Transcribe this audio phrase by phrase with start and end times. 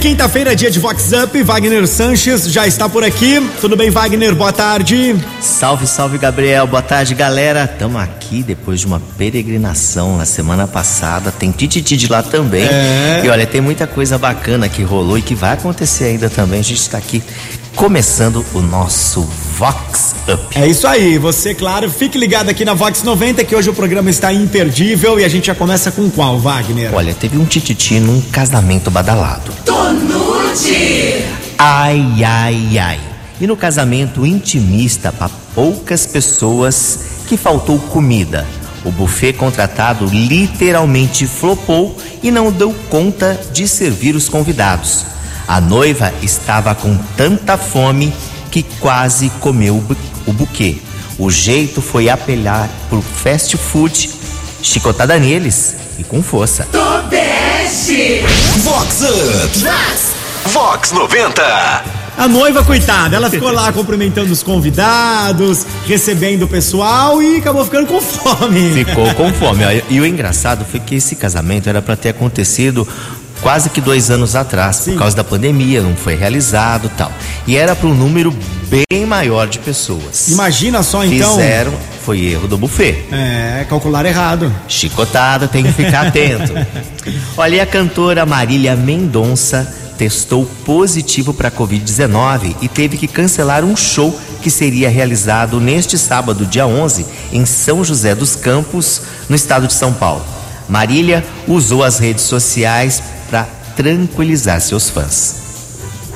[0.00, 1.42] Quinta-feira, dia de Vox Up.
[1.42, 3.40] Wagner Sanches já está por aqui.
[3.60, 4.32] Tudo bem, Wagner?
[4.32, 5.16] Boa tarde.
[5.40, 6.68] Salve, salve, Gabriel.
[6.68, 7.64] Boa tarde, galera.
[7.64, 11.32] Estamos aqui depois de uma peregrinação na semana passada.
[11.32, 12.64] Tem Tititi de lá também.
[12.64, 13.22] É.
[13.24, 16.60] E olha, tem muita coisa bacana que rolou e que vai acontecer ainda também.
[16.60, 17.20] A gente está aqui
[17.78, 19.22] começando o nosso
[19.56, 20.58] Vox Up.
[20.58, 24.10] É isso aí, você, claro, fique ligado aqui na Vox 90 que hoje o programa
[24.10, 26.92] está imperdível e a gente já começa com qual, Wagner?
[26.92, 29.52] Olha, teve um tititi num casamento badalado.
[29.64, 31.24] Tonute!
[31.56, 33.00] Ai, ai, ai.
[33.40, 36.98] E no casamento intimista para poucas pessoas
[37.28, 38.44] que faltou comida.
[38.84, 45.17] O buffet contratado literalmente flopou e não deu conta de servir os convidados.
[45.48, 48.12] A noiva estava com tanta fome
[48.50, 49.82] que quase comeu
[50.26, 50.76] o buquê.
[51.18, 54.10] O jeito foi apelar pro fast food,
[54.62, 56.68] chicotada neles e com força.
[56.70, 58.20] Tobeste!
[58.58, 59.58] Vox Up!
[59.58, 60.12] Vox!
[60.52, 61.98] Vox 90!
[62.18, 67.86] A noiva, coitada, ela ficou lá cumprimentando os convidados, recebendo o pessoal e acabou ficando
[67.86, 68.84] com fome.
[68.84, 69.62] Ficou com fome.
[69.88, 72.86] E o engraçado foi que esse casamento era para ter acontecido
[73.40, 74.92] quase que dois anos atrás, Sim.
[74.92, 77.12] por causa da pandemia, não foi realizado tal.
[77.46, 78.34] E era para um número
[78.68, 80.28] bem maior de pessoas.
[80.28, 81.30] Imagina só então.
[81.32, 81.72] Fizeram,
[82.04, 83.06] foi erro do buffet.
[83.12, 84.52] É, calcular errado.
[84.66, 86.52] Chicotada, tem que ficar atento.
[87.36, 93.76] Olha, e a cantora Marília Mendonça testou positivo para Covid-19 e teve que cancelar um
[93.76, 99.66] show que seria realizado neste sábado, dia 11, em São José dos Campos, no estado
[99.66, 100.24] de São Paulo.
[100.68, 105.48] Marília usou as redes sociais para tranquilizar seus fãs.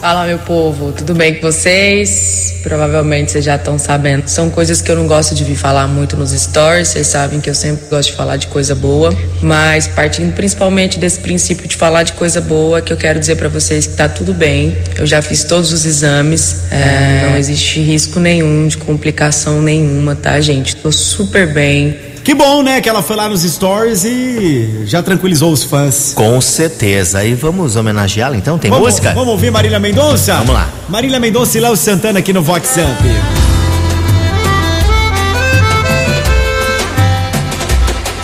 [0.02, 2.56] Fala, meu povo, tudo bem com vocês?
[2.64, 4.26] Provavelmente vocês já estão sabendo.
[4.26, 7.48] São coisas que eu não gosto de vir falar muito nos stories, vocês sabem que
[7.48, 12.02] eu sempre gosto de falar de coisa boa, mas partindo principalmente desse princípio de falar
[12.02, 14.76] de coisa boa, que eu quero dizer para vocês que tá tudo bem.
[14.96, 20.40] Eu já fiz todos os exames, é, não existe risco nenhum de complicação nenhuma, tá,
[20.40, 20.74] gente?
[20.74, 22.80] Tô super bem que bom, né?
[22.80, 26.12] Que ela foi lá nos stories e já tranquilizou os fãs.
[26.14, 27.24] Com certeza.
[27.24, 28.58] E vamos homenageá-la então?
[28.58, 29.12] Tem vamos, música?
[29.12, 30.34] Vamos ouvir Marília Mendonça?
[30.36, 30.68] Vamos lá.
[30.88, 33.08] Marília Mendonça e Léo Santana aqui no Vox Up.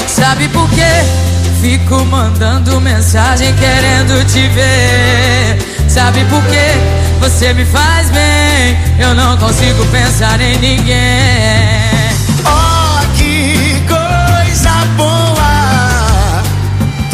[0.07, 0.83] Sabe por quê?
[1.61, 5.59] Fico mandando mensagem querendo te ver.
[5.89, 6.99] Sabe por quê?
[7.21, 8.77] Você me faz bem.
[8.99, 12.08] Eu não consigo pensar em ninguém.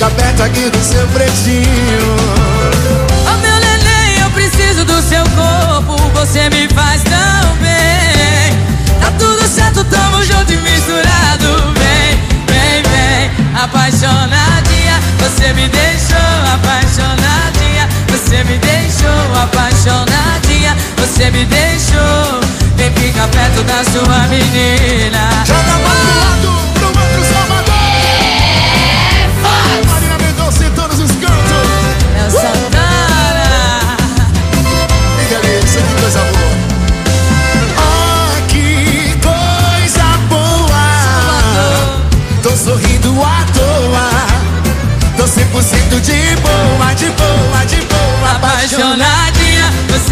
[0.00, 2.40] Vem ficar perto aqui do seu pretinho
[4.84, 8.58] do seu corpo, você me faz tão bem.
[9.00, 11.74] Tá tudo certo, tamo junto e misturado.
[11.78, 13.30] Vem, vem, vem,
[13.62, 15.00] apaixonadinha.
[15.18, 16.16] Você me deixou
[16.54, 17.88] apaixonadinha.
[18.08, 20.76] Você me deixou apaixonadinha.
[20.96, 22.40] Você me deixou.
[22.76, 25.59] Vem ficar perto da sua menina.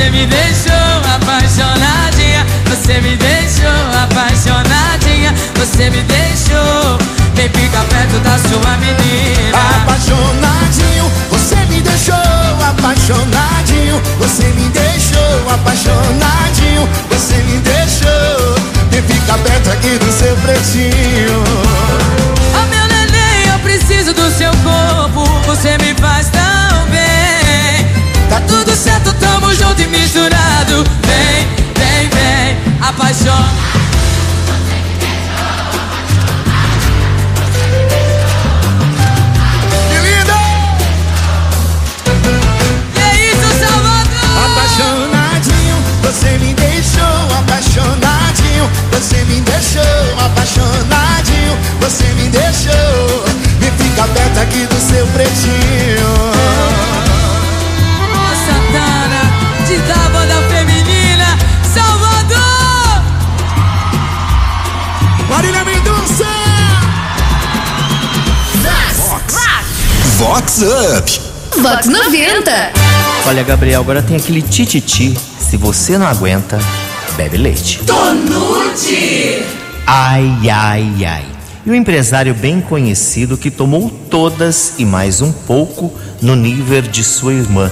[0.08, 0.72] Você me deixou
[1.14, 2.46] apaixonadinha.
[2.66, 3.68] Você me deixou
[4.02, 5.34] apaixonadinha.
[5.56, 6.98] Você me deixou.
[7.34, 9.58] Vem ficar perto da sua menina.
[9.82, 12.14] Apaixonadinho, você me deixou
[12.66, 14.00] apaixonadinho.
[14.18, 16.88] Você me deixou apaixonadinho.
[17.10, 18.54] Você me deixou.
[18.90, 21.44] Vem ficar perto aqui do seu pretinho.
[22.54, 25.26] Oh meu neném, eu preciso do seu corpo.
[25.46, 26.47] Você me faz tão
[32.88, 33.67] apaixona.
[70.18, 71.20] Vox Up.
[71.62, 72.72] Vox 90.
[73.24, 75.16] Olha, Gabriel, agora tem aquele tititi.
[75.38, 76.58] Se você não aguenta,
[77.16, 77.78] bebe leite.
[77.86, 79.44] Tonute.
[79.86, 81.24] Ai, ai, ai.
[81.64, 87.04] E o empresário bem conhecido que tomou todas e mais um pouco no nível de
[87.04, 87.70] sua irmã.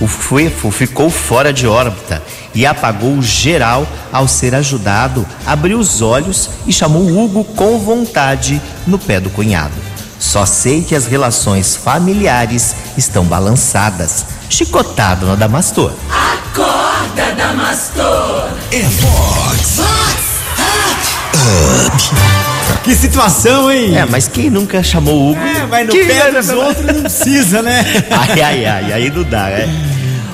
[0.00, 2.20] O Fuefo ficou fora de órbita
[2.52, 8.98] e apagou geral ao ser ajudado, abriu os olhos e chamou Hugo com vontade no
[8.98, 9.83] pé do cunhado.
[10.24, 14.24] Só sei que as relações familiares estão balançadas.
[14.48, 15.92] Chicotado no Damastor.
[16.10, 18.48] Acorda, Damastor.
[18.72, 19.80] É Vox
[22.82, 23.96] Que situação, hein?
[23.96, 25.40] É, mas quem nunca chamou o Hugo?
[25.40, 27.84] É, vai no Quem pé dos outros não precisa, né?
[28.10, 29.68] Ai, ai, ai, aí não dá, né?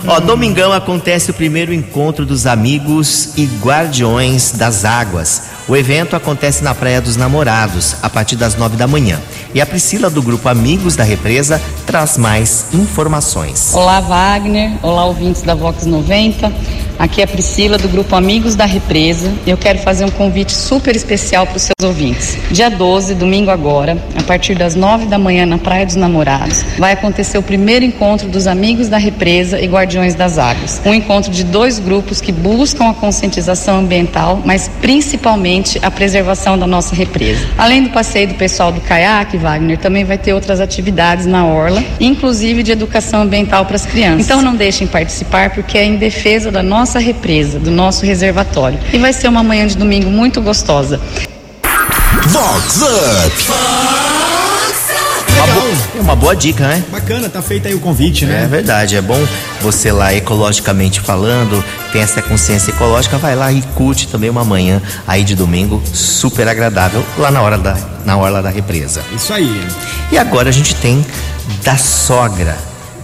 [0.06, 5.42] Ó, domingão acontece o primeiro encontro dos amigos e guardiões das águas.
[5.70, 9.20] O evento acontece na Praia dos Namorados, a partir das nove da manhã.
[9.54, 13.72] E a Priscila, do grupo Amigos da Represa, traz mais informações.
[13.72, 14.72] Olá, Wagner.
[14.82, 16.52] Olá, ouvintes da Vox 90.
[16.98, 19.32] Aqui é a Priscila, do grupo Amigos da Represa.
[19.46, 22.36] Eu quero fazer um convite super especial para os seus ouvintes.
[22.50, 26.92] Dia 12, domingo agora, a partir das 9 da manhã, na Praia dos Namorados, vai
[26.92, 30.80] acontecer o primeiro encontro dos Amigos da Represa e Guardiões das Águas.
[30.84, 36.66] Um encontro de dois grupos que buscam a conscientização ambiental, mas principalmente a preservação da
[36.66, 37.46] nossa represa.
[37.56, 41.82] Além do passeio do pessoal do caiaque, Wagner, também vai ter outras atividades na orla,
[41.98, 44.26] inclusive de educação ambiental para as crianças.
[44.26, 48.78] Então não deixem participar porque é em defesa da nossa represa, do nosso reservatório.
[48.92, 51.00] E vai ser uma manhã de domingo muito gostosa.
[52.26, 53.89] Vox Up.
[56.00, 56.82] É uma boa dica, né?
[56.90, 58.46] Bacana, tá feito aí o convite, É né?
[58.50, 59.22] verdade, é bom
[59.60, 61.62] você lá ecologicamente falando,
[61.92, 66.48] tem essa consciência ecológica, vai lá e curte também uma manhã aí de domingo super
[66.48, 67.76] agradável lá na hora da
[68.06, 69.02] na orla da represa.
[69.14, 69.62] Isso aí.
[70.10, 71.04] E agora a gente tem
[71.62, 72.56] da sogra,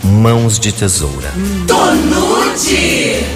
[0.03, 1.31] mãos de tesoura.
[1.67, 3.27] Tonute.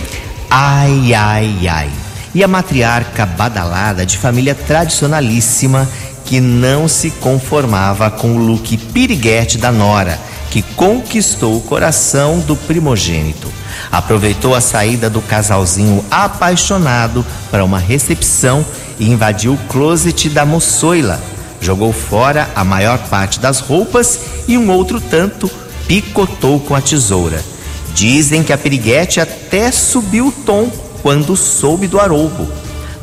[0.49, 1.91] Ai, ai, ai.
[2.35, 5.87] E a matriarca badalada de família tradicionalíssima
[6.31, 10.17] que não se conformava com o look piriguete da nora,
[10.49, 13.53] que conquistou o coração do primogênito.
[13.91, 18.65] Aproveitou a saída do casalzinho apaixonado para uma recepção
[18.97, 21.21] e invadiu o closet da moçoila.
[21.61, 25.51] Jogou fora a maior parte das roupas e um outro tanto
[25.89, 27.43] picotou com a tesoura.
[27.93, 30.71] Dizem que a piriguete até subiu o tom
[31.03, 32.47] quando soube do aroubo.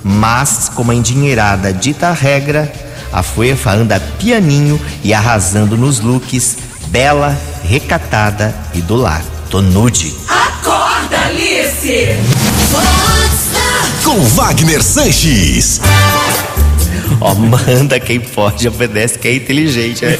[0.02, 6.58] Mas, como a endinheirada dita regra, a Fuefa anda pianinho e arrasando nos looks,
[6.88, 9.24] bela, recatada e do lar.
[9.50, 10.14] Tô nude.
[10.28, 12.08] Acorda, Alice.
[14.04, 15.80] Com Wagner Sanches.
[17.20, 20.06] Ó, manda quem pode, obedece quem é inteligente.
[20.06, 20.18] né?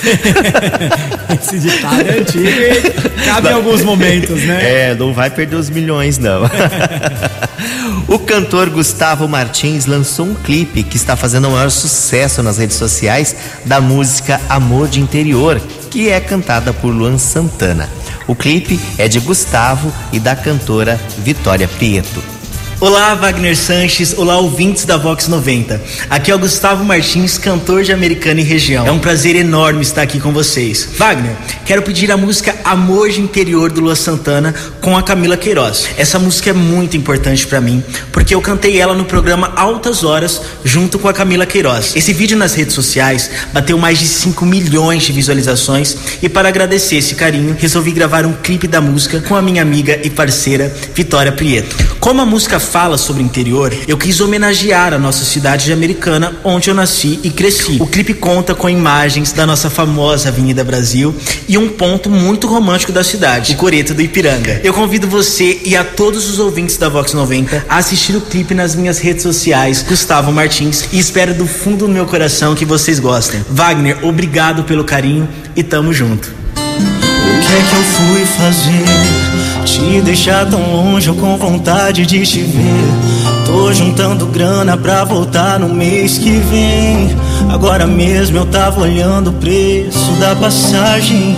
[1.40, 4.90] Esse ditado é antigo e cabe em alguns momentos, né?
[4.90, 6.44] É, não vai perder os milhões, não.
[8.08, 12.78] o cantor Gustavo Martins lançou um clipe que está fazendo o maior sucesso nas redes
[12.78, 13.36] sociais
[13.66, 17.90] da música Amor de Interior, que é cantada por Luan Santana.
[18.28, 22.37] O clipe é de Gustavo e da cantora Vitória Prieto.
[22.80, 24.14] Olá, Wagner Sanches.
[24.16, 25.82] Olá, ouvintes da Vox 90.
[26.12, 28.86] Aqui é o Gustavo Martins, cantor de Americana e região.
[28.86, 30.88] É um prazer enorme estar aqui com vocês.
[30.96, 35.90] Wagner, quero pedir a música Amor de Interior do Lua Santana com a Camila Queiroz.
[35.98, 40.40] Essa música é muito importante pra mim, porque eu cantei ela no programa Altas Horas
[40.64, 41.96] junto com a Camila Queiroz.
[41.96, 46.98] Esse vídeo nas redes sociais bateu mais de 5 milhões de visualizações e para agradecer
[46.98, 51.32] esse carinho, resolvi gravar um clipe da música com a minha amiga e parceira Vitória
[51.32, 51.76] Prieto.
[52.00, 56.36] Como a música fala sobre o interior, eu quis homenagear a nossa cidade de Americana,
[56.44, 57.78] onde eu nasci e cresci.
[57.80, 61.16] O clipe conta com imagens da nossa famosa Avenida Brasil
[61.48, 64.62] e um ponto muito romântico da cidade, o Coreto do Ipiranga.
[64.64, 68.54] Eu convido você e a todos os ouvintes da Vox 90 a assistir o clipe
[68.54, 73.00] nas minhas redes sociais, Gustavo Martins, e espero do fundo do meu coração que vocês
[73.00, 73.46] gostem.
[73.50, 76.28] Wagner, obrigado pelo carinho e tamo junto.
[76.28, 79.27] O que é que eu fui fazer?
[79.68, 83.46] Te deixar tão longe ou com vontade de te ver.
[83.46, 87.14] Tô juntando grana pra voltar no mês que vem.
[87.50, 91.36] Agora mesmo eu tava olhando o preço da passagem.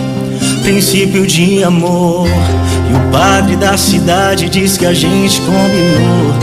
[0.62, 2.28] Princípio de amor.
[2.28, 6.34] E o padre da cidade diz que a gente combinou.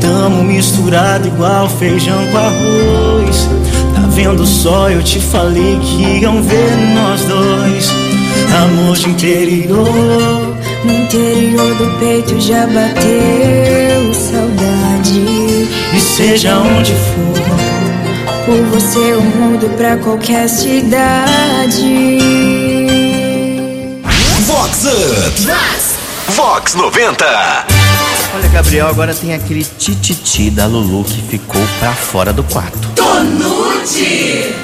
[0.00, 3.48] Tamo misturado igual feijão com arroz.
[3.94, 4.90] Tá vendo só?
[4.90, 7.92] Eu te falei que iam ver nós dois.
[8.64, 10.65] Amor de interior.
[10.84, 15.20] No interior do peito já bateu saudade.
[15.94, 22.18] E seja onde for, Por você eu mudo pra qualquer cidade.
[24.46, 25.46] Vox Up.
[26.32, 27.24] Vox 90.
[28.34, 32.88] Olha, Gabriel, agora tem aquele tititi da Lulu que ficou pra fora do quarto.
[32.94, 34.54] Tonute.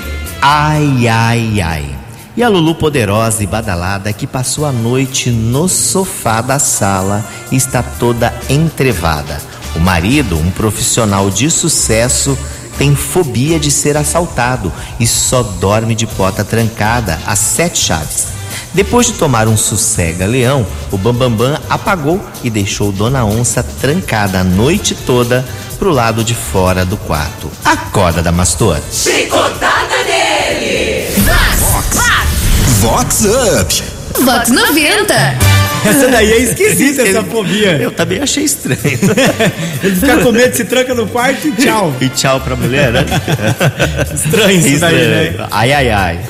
[0.42, 2.01] Ai, ai, ai.
[2.34, 7.82] E a Lulu poderosa e badalada que passou a noite no sofá da sala está
[7.82, 9.38] toda entrevada.
[9.76, 12.36] O marido, um profissional de sucesso,
[12.78, 18.28] tem fobia de ser assaltado e só dorme de porta trancada às sete chaves.
[18.72, 24.94] Depois de tomar um sossega-leão, o Bambambam apagou e deixou Dona Onça trancada a noite
[24.94, 25.44] toda
[25.78, 27.50] pro lado de fora do quarto.
[27.62, 28.80] Acorda, Damastor.
[28.90, 29.71] Chicotada
[32.82, 33.82] Vox Up.
[34.24, 35.14] Vox 90.
[35.88, 37.76] Essa daí é esquisita, essa fobia.
[37.80, 38.80] Eu também achei estranho.
[39.84, 41.94] Ele fica com medo, se tranca no quarto e tchau.
[42.00, 43.06] E tchau pra mulher, né?
[44.12, 45.46] Estranho isso daí, né?
[45.52, 46.20] Ai, ai, ai.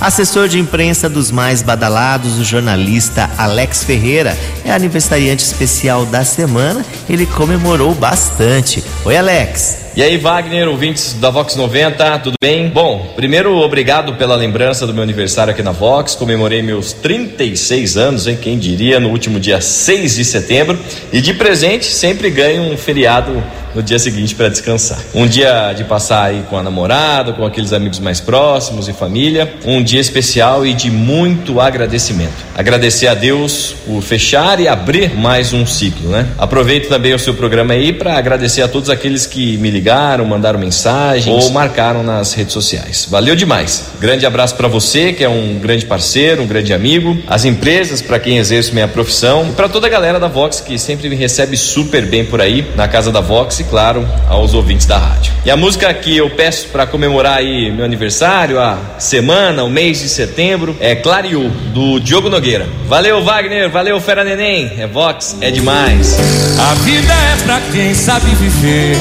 [0.00, 6.84] Assessor de imprensa dos mais badalados, o jornalista Alex Ferreira, é aniversariante especial da semana.
[7.08, 8.84] Ele comemorou bastante.
[9.04, 9.86] Oi, Alex.
[9.96, 12.68] E aí, Wagner, ouvintes da Vox 90, tudo bem?
[12.68, 16.14] Bom, primeiro, obrigado pela lembrança do meu aniversário aqui na Vox.
[16.14, 18.38] Comemorei meus 36 anos, hein?
[18.38, 20.78] Quem diria, no último dia 6 de setembro.
[21.10, 23.42] E de presente, sempre ganho um feriado
[23.76, 24.98] no dia seguinte para descansar.
[25.14, 29.52] Um dia de passar aí com a namorada, com aqueles amigos mais próximos e família.
[29.66, 32.32] Um dia especial e de muito agradecimento.
[32.56, 36.26] Agradecer a Deus por fechar e abrir mais um ciclo, né?
[36.38, 40.58] Aproveito também o seu programa aí para agradecer a todos aqueles que me ligaram, mandaram
[40.58, 43.06] mensagens ou marcaram nas redes sociais.
[43.10, 43.90] Valeu demais.
[44.00, 48.18] Grande abraço para você, que é um grande parceiro, um grande amigo, as empresas para
[48.18, 52.06] quem exerce minha profissão para toda a galera da Vox que sempre me recebe super
[52.06, 55.32] bem por aí na casa da Vox claro, aos ouvintes da rádio.
[55.44, 60.00] E a música que eu peço para comemorar aí meu aniversário, a semana, o mês
[60.00, 62.68] de setembro, é Clareou, do Diogo Nogueira.
[62.86, 66.18] Valeu, Wagner, valeu, Fera Neném, é Vox, é demais.
[66.58, 68.96] A vida é pra quem sabe viver.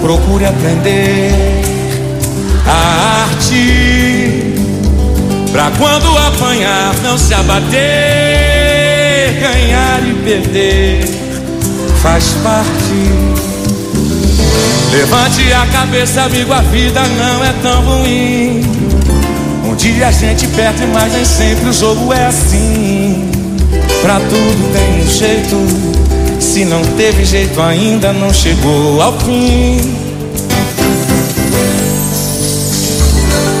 [0.00, 1.30] Procure aprender
[2.66, 4.54] a arte.
[5.52, 7.76] Pra quando apanhar, não se abater.
[9.40, 11.25] Ganhar e perder
[12.06, 12.94] faz parte.
[14.92, 18.62] Levante a cabeça, amigo, a vida não é tão ruim.
[19.64, 23.28] Um dia a gente perde, mas nem sempre o jogo é assim.
[24.02, 25.56] Pra tudo tem um jeito.
[26.40, 29.80] Se não teve jeito ainda, não chegou ao fim.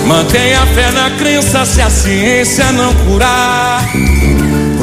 [0.06, 3.84] Mantenha a fé na crença se a ciência não curar.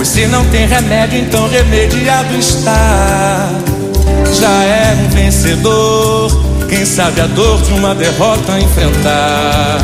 [0.04, 3.50] Pois se não tem remédio, então remediado está.
[4.38, 6.30] Já é um vencedor.
[6.68, 9.80] Quem sabe a dor de uma derrota enfrentar.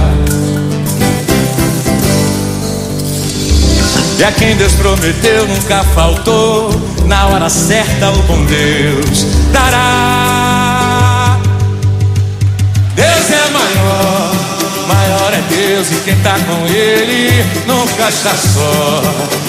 [4.17, 6.69] E a quem Deus prometeu nunca faltou.
[7.05, 11.38] Na hora certa, o bom Deus dará.
[12.93, 14.35] Deus é maior,
[14.85, 19.49] maior é Deus e quem tá com Ele nunca está só.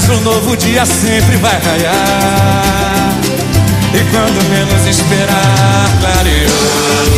[0.00, 3.16] Mas um novo dia sempre vai raiar.
[3.92, 7.17] E quando menos esperar, clareou.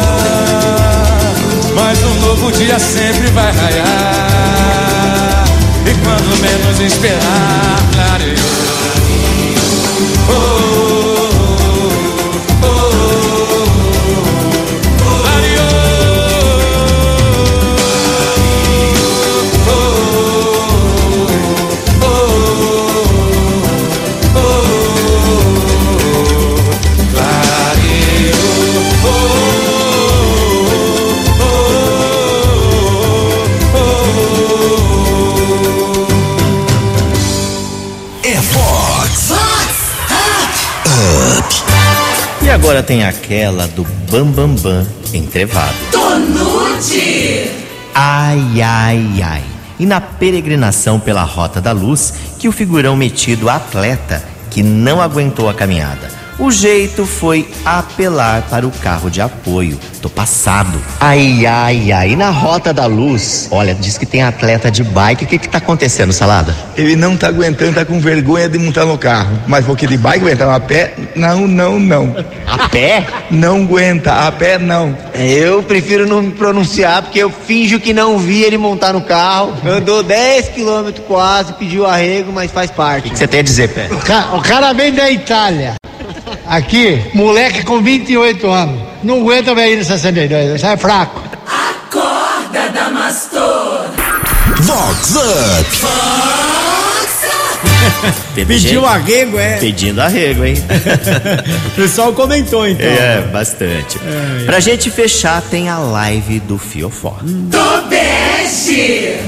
[1.75, 5.45] mas um novo dia sempre vai raiar.
[5.85, 8.35] E quando menos esperar, clareou.
[10.29, 10.50] Oh,
[42.71, 45.75] agora tem aquela do Bambambam Bam Bam entrevado.
[45.91, 47.51] Tonute!
[47.93, 49.43] Ai, ai, ai.
[49.77, 55.49] E na peregrinação pela Rota da Luz, que o figurão metido atleta que não aguentou
[55.49, 56.20] a caminhada.
[56.41, 59.77] O jeito foi apelar para o carro de apoio.
[60.01, 60.81] Tô passado.
[60.99, 62.09] Ai, ai, ai.
[62.13, 65.23] E na Rota da Luz, olha, diz que tem atleta de bike.
[65.23, 66.55] O que que tá acontecendo, Salada?
[66.75, 69.37] Ele não tá aguentando, tá com vergonha de montar no carro.
[69.45, 70.95] Mas porque de bike aguentar a pé?
[71.15, 72.15] Não, não, não.
[72.47, 73.05] A pé?
[73.29, 74.97] Não aguenta, a pé não.
[75.13, 79.53] Eu prefiro não me pronunciar porque eu finjo que não vi ele montar no carro.
[79.63, 83.09] Andou 10 quilômetros quase, pediu arrego, mas faz parte.
[83.09, 83.89] O que você tem a dizer, Pé?
[83.91, 85.80] O cara, o cara vem da Itália.
[86.51, 88.81] Aqui, moleque com 28 anos.
[89.01, 91.23] Não aguenta ver no 62, sai fraco.
[91.47, 93.85] Acorda, Damastor!
[94.59, 95.77] Vox Up!
[98.45, 99.59] Pediu arrego, é.
[99.59, 100.55] Pedindo arrego, hein?
[101.67, 102.85] O pessoal comentou então.
[102.85, 103.97] É, bastante.
[104.45, 107.15] Pra gente fechar, tem a live do Fiofó.
[107.21, 109.21] Do Bege!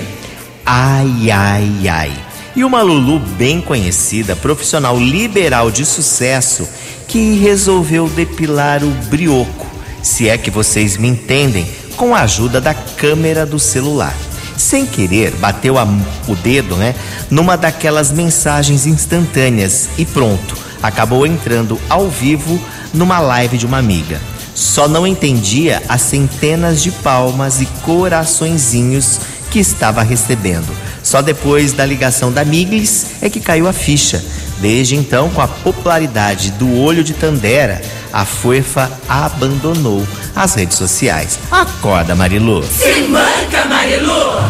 [0.65, 2.32] Ai, ai, ai.
[2.55, 6.67] E uma Lulu bem conhecida, profissional liberal de sucesso,
[7.07, 9.65] que resolveu depilar o brioco,
[10.03, 11.65] se é que vocês me entendem,
[11.97, 14.15] com a ajuda da câmera do celular.
[14.55, 15.87] Sem querer, bateu a-
[16.27, 16.93] o dedo, né,
[17.29, 22.61] numa daquelas mensagens instantâneas e pronto, acabou entrando ao vivo
[22.93, 24.21] numa live de uma amiga.
[24.53, 29.19] Só não entendia as centenas de palmas e coraçõezinhos
[29.53, 30.75] que estava recebendo.
[31.03, 34.23] Só depois da ligação da Miglis é que caiu a ficha.
[34.59, 37.79] Desde então, com a popularidade do olho de Tandera,
[38.11, 41.37] a Fuefa abandonou as redes sociais.
[41.51, 42.63] Acorda, Marilu.
[42.63, 44.41] Se manca, Marilu!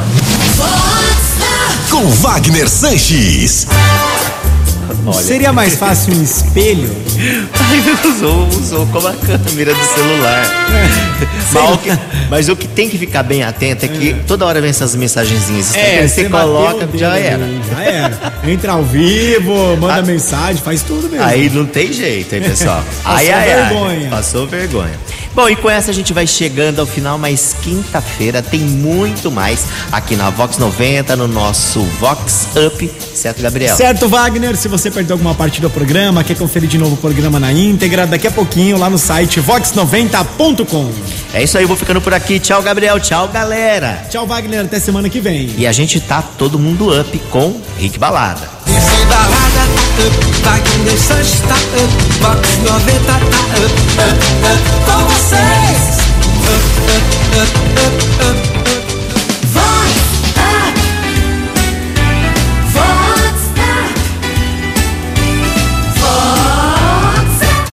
[1.90, 3.68] Com Wagner Sanches.
[5.22, 6.90] Seria mais fácil um espelho?
[7.60, 10.46] Ai, usou, usou como a câmera do celular.
[11.54, 11.90] Mas o, que,
[12.30, 15.68] mas o que tem que ficar bem atento é que toda hora vem essas mensagenzinhas.
[15.68, 17.48] você, você bateu coloca, já era.
[17.70, 18.34] Já era.
[18.46, 21.24] Entra ao vivo, manda mensagem, faz tudo mesmo.
[21.24, 22.84] Aí não tem jeito, hein, pessoal?
[23.04, 23.70] Passou ai, ai, ai.
[23.70, 24.10] vergonha.
[24.10, 25.00] Passou vergonha.
[25.36, 29.66] Bom, e com essa a gente vai chegando ao final, mas quinta-feira tem muito mais
[29.92, 33.76] aqui na Vox 90, no nosso Vox Up, certo, Gabriel?
[33.76, 37.40] Certo, Wagner, se você perdeu alguma parte do programa, quer conferir de novo o programa
[37.40, 40.92] na íntegra, daqui a pouquinho lá no site vox90.com.
[41.34, 42.40] É isso aí, eu vou ficando por aqui.
[42.40, 43.00] Tchau, Gabriel.
[43.00, 44.06] Tchau, galera.
[44.12, 45.50] Tchau, Wagner, até semana que vem.
[45.58, 48.48] E a gente tá todo mundo up com Rick Balada.
[48.68, 49.53] Esse balada
[50.00, 54.18] up, Wagner like Sanches está up, Box 90 está up, up,
[54.50, 56.04] up, com vocês.
[56.50, 57.06] Up, up,
[57.40, 58.63] up, up, up.